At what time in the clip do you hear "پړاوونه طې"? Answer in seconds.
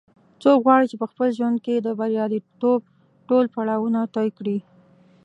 3.55-4.27